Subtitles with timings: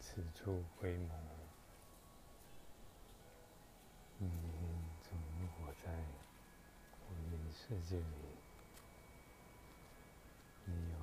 [0.00, 1.10] 此处回眸，
[4.18, 4.28] 你
[5.02, 5.92] 怎么活在
[7.08, 8.04] 我的世界里？
[10.64, 10.98] 你有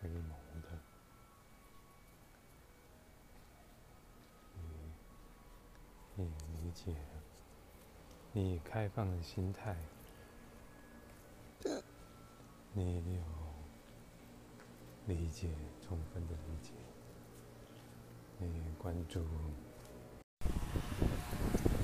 [0.00, 0.32] 回眸
[0.62, 0.78] 的，
[4.54, 4.62] 你
[6.16, 6.24] 你
[6.62, 6.94] 理解，
[8.32, 9.76] 你开放的心态，
[12.72, 13.22] 你有
[15.06, 16.72] 理解，充分的理解。
[18.42, 19.22] 你关注，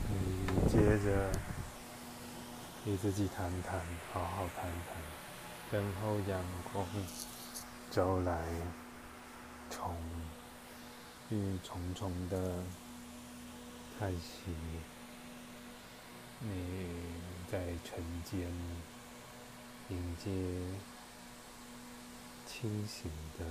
[0.09, 1.31] 你接着
[2.87, 3.79] 与自己谈谈，
[4.11, 4.97] 好好谈谈，
[5.71, 6.43] 等候阳
[6.73, 6.87] 光
[7.91, 8.43] 招来，
[9.69, 9.95] 重
[11.29, 12.55] 与重重的
[13.99, 14.55] 叹息。
[16.41, 16.89] 你
[17.53, 18.51] 在晨间
[19.91, 20.31] 迎接
[22.47, 23.45] 清醒的。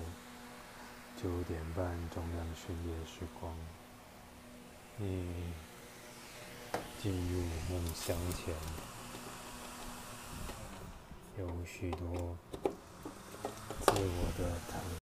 [1.21, 3.51] 九点半，中央深夜时光，
[4.97, 5.53] 你
[7.01, 8.53] 进入梦乡前，
[11.39, 12.37] 有许多
[13.79, 15.04] 自我的谈。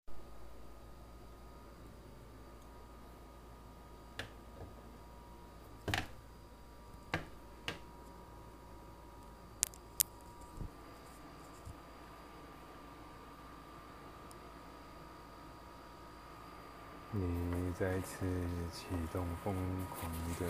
[17.18, 18.26] 你再次
[18.70, 20.46] 启动疯狂的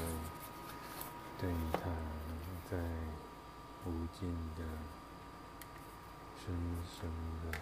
[1.38, 1.78] 对他，
[2.68, 2.76] 在
[3.84, 4.64] 无尽的
[6.34, 6.52] 深
[6.84, 7.08] 深
[7.44, 7.56] 的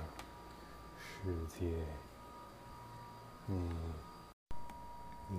[0.97, 1.85] 世界，
[3.45, 3.69] 你
[5.29, 5.39] 你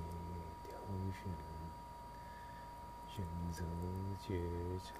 [0.64, 0.78] 挑
[1.12, 1.28] 选
[3.08, 3.64] 选择
[4.20, 4.40] 觉
[4.78, 4.94] 察，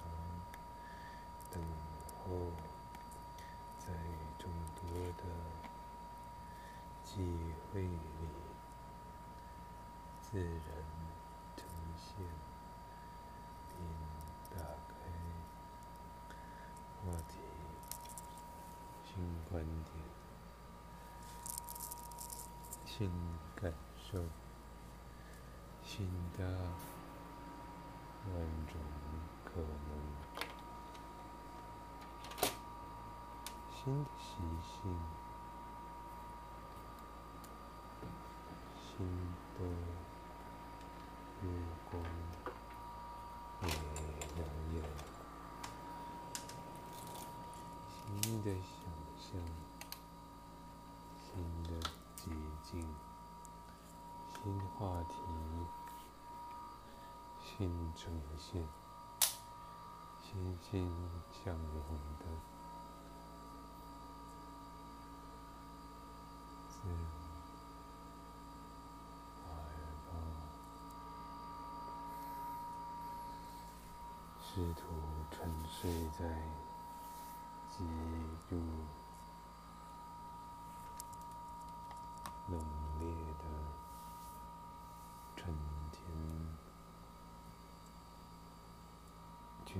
[1.52, 1.62] 等
[2.24, 2.50] 候，
[3.78, 3.92] 在
[4.36, 4.82] 众多
[5.18, 5.22] 的
[7.04, 8.45] 机会里。
[10.28, 10.50] 自然
[11.56, 11.64] 呈
[11.96, 12.16] 现，
[13.70, 13.78] 并
[14.50, 14.92] 打开
[17.00, 17.38] 话题、
[19.04, 19.08] 新
[19.48, 19.94] 观点、
[22.84, 23.08] 新
[23.54, 24.18] 感受、
[25.82, 26.44] 新的
[28.34, 28.34] 万
[28.66, 28.74] 种
[29.44, 29.88] 可能、
[33.70, 34.26] 新的习
[34.60, 34.98] 性、
[38.74, 39.06] 新
[39.54, 40.05] 的。
[41.42, 41.48] 月
[41.90, 42.02] 光
[43.62, 43.68] 也
[44.34, 44.38] 亮
[44.72, 44.76] 眼，
[47.88, 48.74] 新的想
[49.18, 49.24] 象，
[51.14, 51.28] 新
[51.64, 51.70] 的
[52.16, 52.20] 寂
[52.62, 52.70] 静，
[54.32, 55.14] 新话题，
[57.42, 58.66] 新呈现，
[60.20, 60.90] 欣欣
[61.44, 61.74] 向荣
[62.18, 62.24] 的
[66.68, 66.74] 自。
[74.56, 74.86] 试图
[75.30, 76.24] 沉睡在
[77.68, 77.84] 极
[78.48, 78.56] 度
[82.48, 82.58] 冷
[82.98, 83.02] 冽
[83.36, 83.44] 的
[85.36, 85.54] 春
[85.92, 86.00] 天，
[89.66, 89.72] 去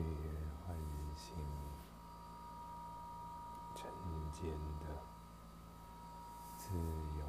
[0.66, 0.76] 唤
[1.16, 1.34] 醒
[3.74, 3.90] 晨
[4.30, 4.84] 间的
[6.58, 7.24] 自由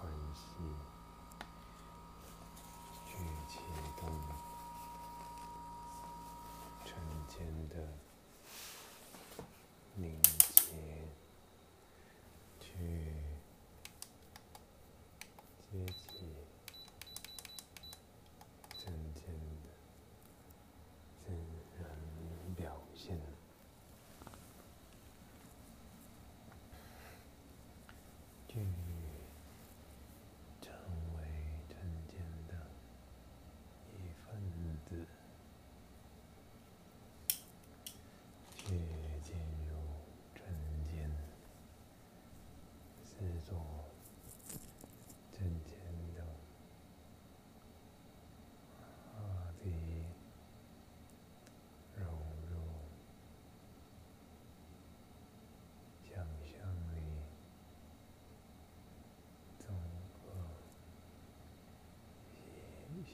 [0.00, 0.54] 关系，
[3.04, 3.18] 去
[3.48, 3.58] 启
[4.00, 4.08] 动。
[7.28, 7.76] 间的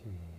[0.04, 0.33] Hmm.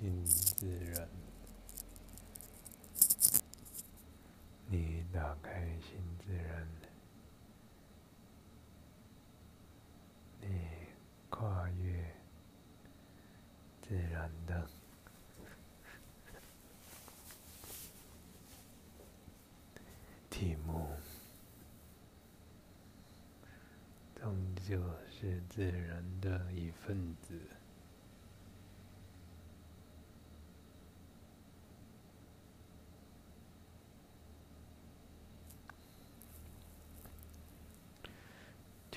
[0.00, 1.08] 新自然。
[4.70, 6.68] 你打开新自然，
[10.40, 10.46] 你
[11.28, 12.14] 跨越
[13.82, 14.68] 自然的
[20.30, 20.86] 题目，
[24.14, 24.80] 终究
[25.10, 27.34] 是自然的一份子。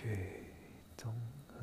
[0.01, 0.07] 去
[0.97, 1.13] 综
[1.47, 1.61] 合，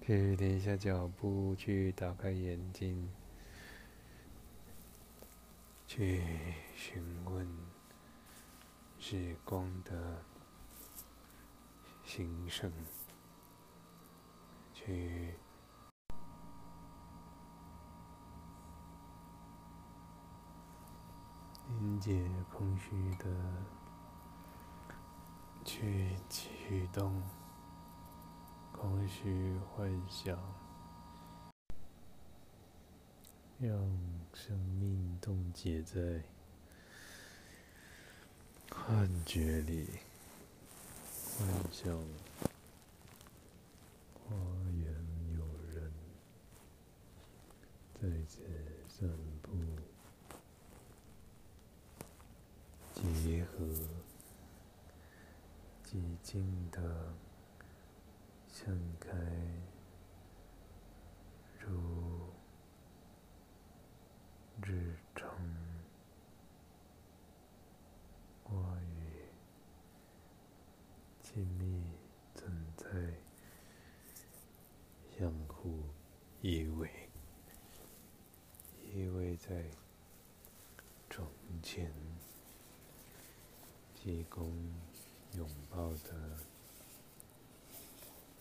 [0.00, 3.10] 去停下脚步，去打开眼睛，
[5.88, 6.22] 去
[6.76, 7.48] 询问
[9.00, 10.22] 时光的
[12.04, 12.70] 兴盛，
[14.72, 15.34] 去。
[21.98, 23.26] 迎接空虚的，
[25.64, 27.20] 去驱动
[28.70, 30.38] 空虚幻想，
[33.58, 33.72] 让
[34.32, 36.22] 生命冻结在
[38.70, 39.88] 幻觉里，
[41.36, 41.92] 幻想
[44.14, 44.36] 花
[44.70, 44.94] 园
[45.36, 45.92] 有人
[48.00, 48.40] 在此
[48.88, 49.10] 散
[49.42, 49.50] 步。
[53.22, 53.64] 结合
[55.86, 56.78] 寂静的
[58.52, 59.08] 盛开，
[61.58, 62.28] 如
[64.62, 65.26] 日常
[68.44, 69.24] 话语，
[71.22, 71.82] 亲密
[72.34, 72.84] 存在，
[75.18, 75.80] 相互
[76.42, 76.90] 依偎，
[78.92, 79.64] 依偎在
[81.08, 81.26] 窗
[81.62, 81.90] 前。
[83.94, 84.52] 提供
[85.78, 86.10] 好的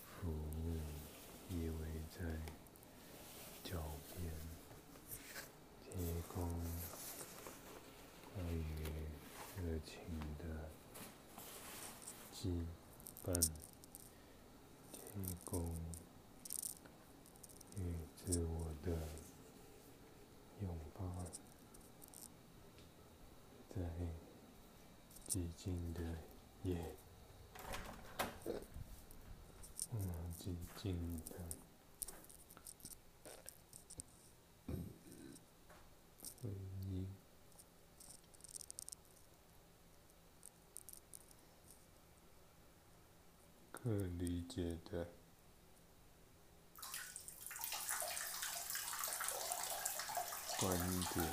[0.01, 0.73] 服务，
[1.51, 2.17] 依偎在
[3.63, 4.33] 脚边，
[5.83, 5.91] 提
[6.33, 6.49] 供
[8.33, 8.73] 关于
[9.55, 9.93] 热情
[10.39, 10.43] 的
[12.33, 12.65] 羁
[13.23, 13.31] 绊，
[14.91, 14.99] 提
[15.45, 15.63] 供
[17.75, 18.97] 与自我的
[20.63, 21.05] 拥抱，
[23.69, 23.79] 在。
[25.27, 26.01] 寂静的
[26.63, 26.95] 夜，
[29.91, 29.99] 嗯，
[30.39, 31.33] 寂静的
[36.39, 36.49] 回
[36.85, 37.07] 忆，
[43.71, 43.89] 可
[44.19, 45.09] 理解的
[50.59, 50.77] 观
[51.13, 51.27] 点。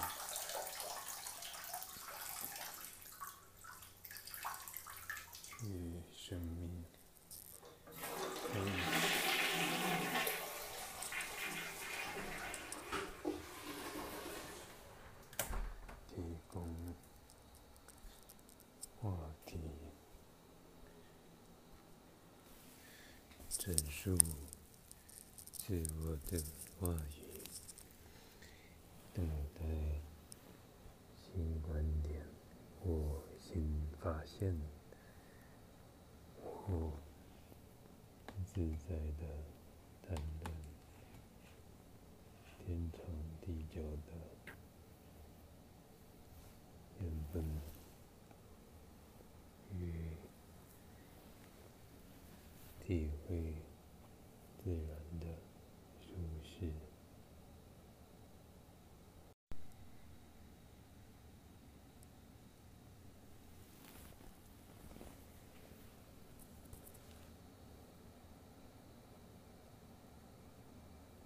[5.67, 6.85] 与生命
[16.06, 16.15] 提
[16.48, 16.94] 供
[19.01, 19.10] 话
[19.46, 19.58] 题，
[23.48, 24.17] 陈述
[25.51, 26.44] 自我的
[26.79, 27.43] 话语，
[29.15, 29.62] 等待
[31.17, 32.22] 新观点
[32.81, 34.55] 或新发现。
[36.67, 36.91] 或
[38.44, 39.27] 自在的
[40.03, 40.55] 谈论
[42.58, 43.01] 天长
[43.43, 44.13] 地久的
[47.01, 47.44] 缘分
[49.79, 49.93] 与
[52.82, 53.55] 体会
[54.63, 55.27] 自然的
[56.01, 56.73] 舒适。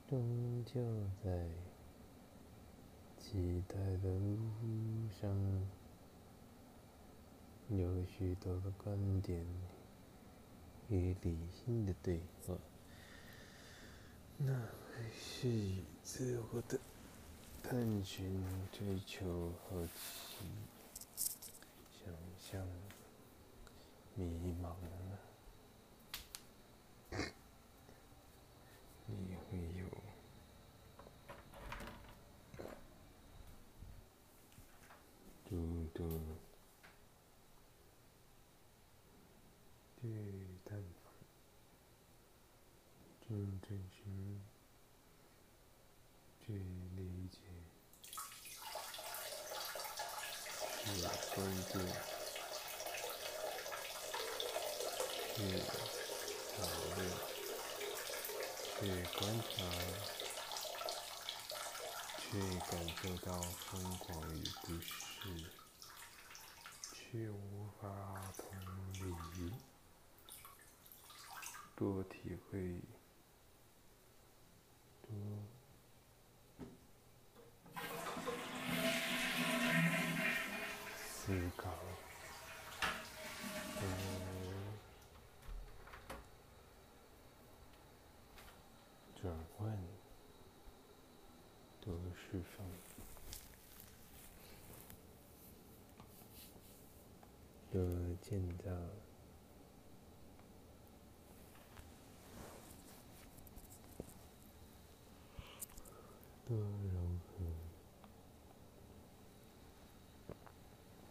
[0.08, 0.80] 终究
[1.22, 1.46] 在
[3.18, 4.38] 期待的路
[5.20, 5.30] 上，
[7.68, 9.44] 有许多的观点
[10.88, 12.54] 与理性的对话，
[14.38, 16.80] 那还是自我的
[17.62, 20.46] 探寻、追求、和奇、
[21.92, 22.66] 想象、
[24.14, 24.24] 迷
[24.62, 24.72] 茫。
[35.98, 36.04] 度
[40.00, 40.06] 去
[40.64, 41.12] 探访，
[43.20, 43.26] 去
[43.66, 44.40] 进行，
[46.46, 46.62] 去
[46.94, 47.00] 理
[47.32, 47.36] 解，
[50.78, 50.86] 去
[51.34, 51.74] 关注，
[55.34, 55.36] 去
[56.54, 56.56] 讨
[56.94, 56.98] 论，
[58.78, 58.78] 去
[59.18, 59.50] 观察。
[62.30, 62.36] 去
[62.70, 65.07] 感受到疯狂与不适。
[67.18, 67.88] 却无法
[68.36, 68.46] 同
[68.92, 69.52] 理，
[71.74, 72.80] 多体会。
[81.08, 81.68] 思考，
[83.74, 83.82] 多
[89.20, 89.76] 转换，
[91.80, 92.64] 多释放，
[97.78, 97.86] 多
[98.20, 98.64] 建造。
[106.44, 107.44] 多融合，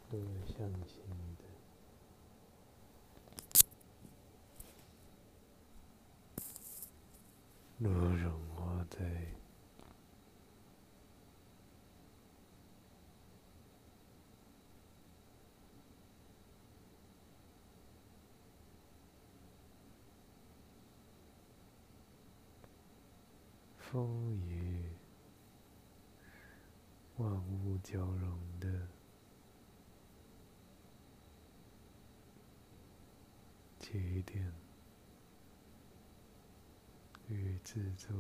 [0.10, 0.98] 多向心
[1.38, 1.44] 的，
[7.82, 8.98] 多融化在
[23.98, 24.84] 风雨。
[27.16, 28.88] 万物交融的
[33.80, 34.54] 起点
[37.28, 38.16] 与制作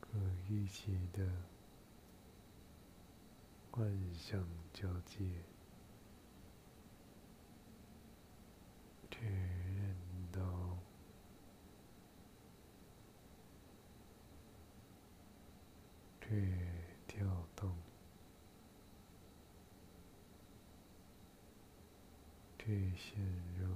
[0.00, 0.16] 可
[0.48, 1.28] 一起的
[3.72, 4.40] 幻想
[4.72, 5.24] 交界，
[9.20, 9.96] 认
[10.30, 10.76] 到。
[16.28, 16.34] 却
[17.06, 17.72] 跳动，
[22.58, 22.66] 却
[22.96, 23.16] 陷
[23.60, 23.68] 入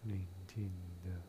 [0.00, 0.72] 宁静
[1.04, 1.20] 的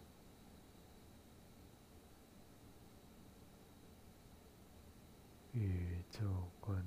[5.51, 6.81] 宇宙观。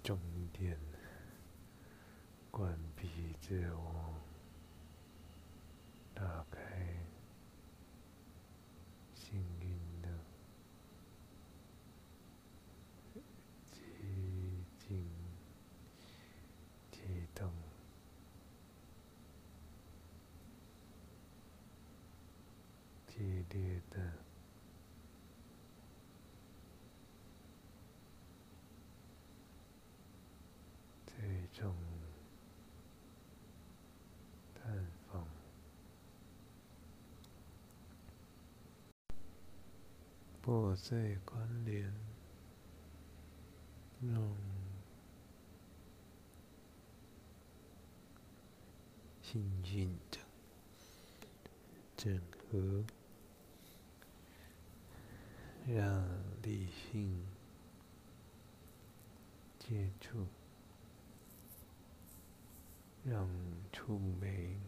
[0.00, 0.18] 与终
[0.50, 0.78] 点，
[2.50, 4.14] 关闭自我，
[6.14, 6.58] 打开
[9.14, 10.08] 幸运的
[13.66, 15.06] 激进
[16.90, 17.00] 启
[17.34, 17.52] 动，
[23.06, 24.00] 激烈的。
[31.52, 31.74] 种
[34.54, 35.26] 探访，
[40.42, 41.92] 破碎关联，
[44.00, 44.36] 让
[49.22, 50.18] 幸运的
[51.96, 52.20] 整
[52.50, 52.84] 合，
[55.66, 56.04] 让
[56.42, 57.24] 理性
[59.58, 60.26] 接触。
[63.02, 63.26] 让
[63.72, 64.60] 触媒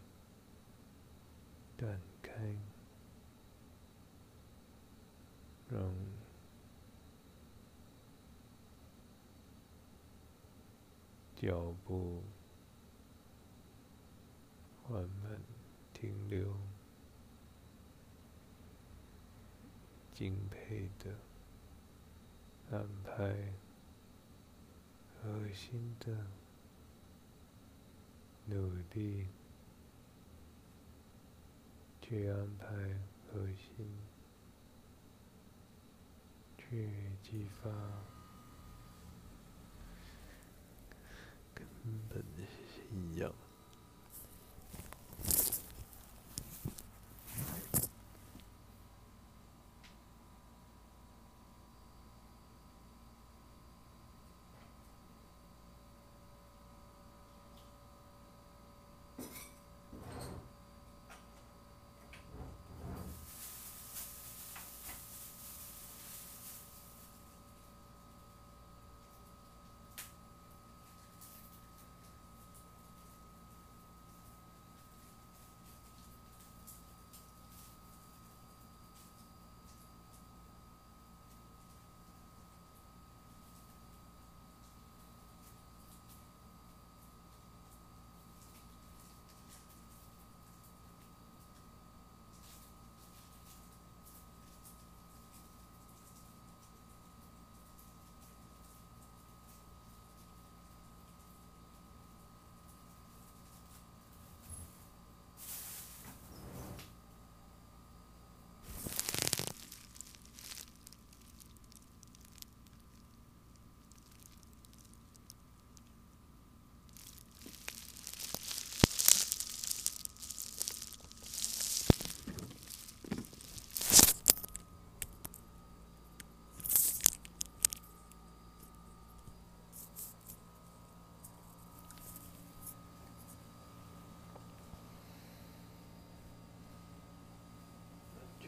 [1.76, 2.57] 断开，
[5.73, 5.95] 让
[11.35, 12.23] 脚步
[14.83, 15.41] 缓慢
[15.95, 16.55] 停留，
[20.12, 21.17] 敬佩的
[22.71, 23.55] 安排
[25.23, 26.26] 核心的。
[28.45, 29.29] 努力
[32.00, 32.67] 去安排
[33.33, 33.87] 核心，
[36.73, 36.88] 去
[37.23, 37.69] 激发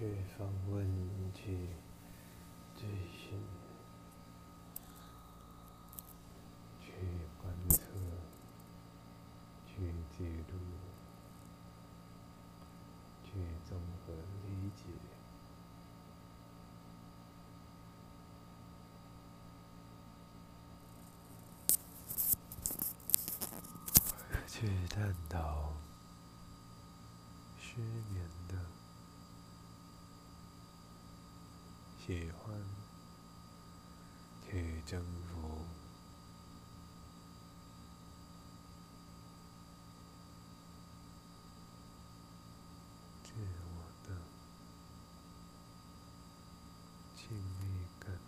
[0.05, 0.87] 去访问，
[1.33, 1.71] 去
[2.77, 3.41] 追寻，
[6.79, 6.93] 去
[7.41, 7.81] 观测，
[9.67, 10.59] 去记录，
[13.25, 13.31] 去
[13.65, 14.13] 综合
[14.45, 14.85] 理解，
[24.47, 25.73] 去探讨
[27.59, 27.81] 失
[28.13, 28.55] 眠的。
[32.07, 32.55] 喜欢
[34.45, 35.65] 去征服
[43.23, 43.33] 自
[43.65, 44.15] 我的
[47.17, 48.19] 亲密感，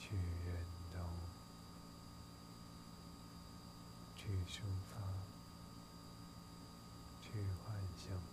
[0.00, 0.18] 去运
[0.92, 1.08] 动，
[4.16, 4.98] 去抒发，
[7.22, 7.30] 去
[7.64, 8.27] 幻想。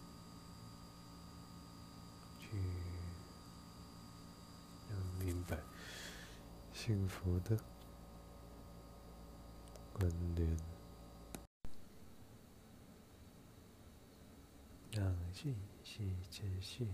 [5.47, 5.58] 白
[6.73, 7.58] 幸福的
[9.93, 10.58] 观点，
[14.91, 16.88] 让信息持续，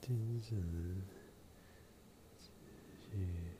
[0.00, 0.60] 精神
[2.38, 2.50] 持
[3.10, 3.56] 续，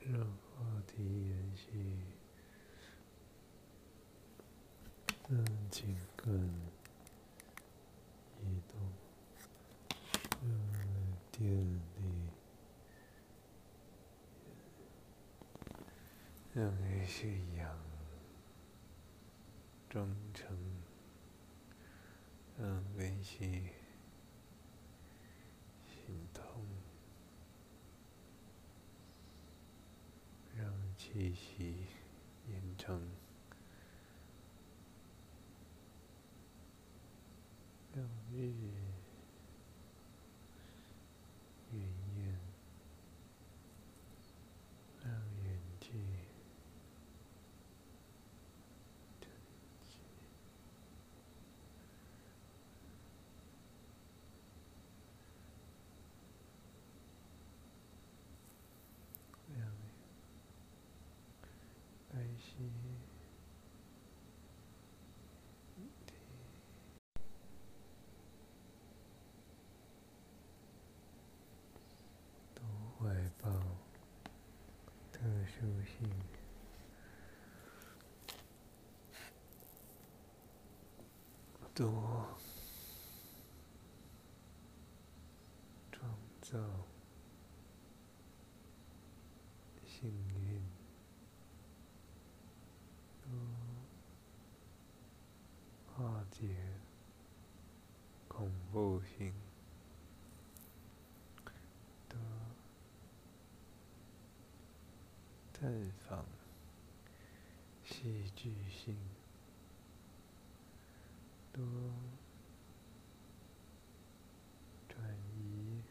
[0.00, 1.66] 让话题延续。
[5.30, 6.32] 让情感
[8.40, 8.80] 移动，
[10.40, 10.48] 让
[11.30, 12.30] 电力，
[16.68, 17.78] 让信仰
[19.88, 20.54] 忠诚，
[22.58, 23.70] 让联系
[25.86, 26.44] 心痛，
[30.54, 31.86] 让气息
[32.46, 33.00] 延长。
[37.94, 38.52] 让日
[62.58, 62.88] 爱惜。
[75.60, 76.08] 修行，
[81.74, 82.28] 多
[85.90, 86.08] 创
[86.40, 86.56] 造
[89.84, 90.08] 性
[90.46, 90.62] 运，
[93.22, 93.28] 多
[95.96, 96.54] 化解
[98.28, 99.34] 恐怖性。
[105.60, 106.24] 绽放
[107.84, 108.96] 戏剧性，
[111.52, 111.64] 多
[114.88, 115.02] 转
[115.34, 115.82] 移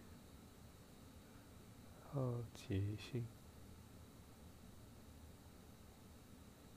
[2.10, 3.26] 好奇心，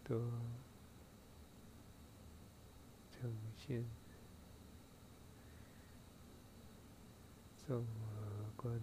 [0.02, 0.18] 多
[3.12, 3.84] 呈现
[7.56, 8.80] 综合观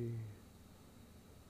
[0.00, 0.24] 点，多。
[0.24, 0.29] 去。